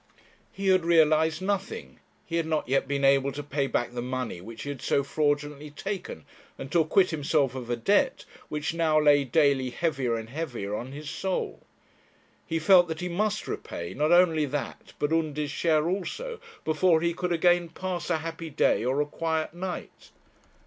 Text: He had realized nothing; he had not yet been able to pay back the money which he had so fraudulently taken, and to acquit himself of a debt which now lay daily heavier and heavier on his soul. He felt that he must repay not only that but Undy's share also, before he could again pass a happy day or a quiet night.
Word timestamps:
He 0.51 0.69
had 0.69 0.83
realized 0.83 1.43
nothing; 1.43 1.99
he 2.25 2.37
had 2.37 2.47
not 2.47 2.67
yet 2.67 2.87
been 2.87 3.05
able 3.05 3.31
to 3.33 3.43
pay 3.43 3.67
back 3.67 3.93
the 3.93 4.01
money 4.01 4.41
which 4.41 4.63
he 4.63 4.69
had 4.69 4.81
so 4.81 5.03
fraudulently 5.03 5.69
taken, 5.69 6.25
and 6.57 6.71
to 6.71 6.79
acquit 6.81 7.11
himself 7.11 7.53
of 7.53 7.69
a 7.69 7.75
debt 7.75 8.25
which 8.49 8.73
now 8.73 8.99
lay 8.99 9.23
daily 9.23 9.69
heavier 9.69 10.15
and 10.15 10.31
heavier 10.31 10.73
on 10.75 10.91
his 10.91 11.07
soul. 11.07 11.61
He 12.47 12.57
felt 12.57 12.87
that 12.87 13.01
he 13.01 13.09
must 13.09 13.47
repay 13.47 13.93
not 13.93 14.11
only 14.11 14.45
that 14.47 14.93
but 14.97 15.13
Undy's 15.13 15.51
share 15.51 15.87
also, 15.87 16.39
before 16.65 17.01
he 17.01 17.13
could 17.13 17.31
again 17.31 17.69
pass 17.69 18.09
a 18.09 18.17
happy 18.17 18.49
day 18.49 18.83
or 18.83 19.01
a 19.01 19.05
quiet 19.05 19.53
night. 19.53 20.09